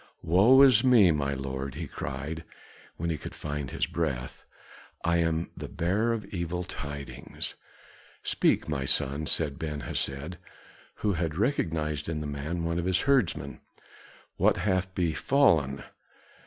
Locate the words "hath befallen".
14.57-15.83